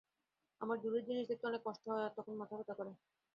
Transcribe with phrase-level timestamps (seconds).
[0.61, 2.91] আমার দূরের জিনিস দেখতে অনেক কষ্ট হয় আর তখন মাথা ব্যথা করে।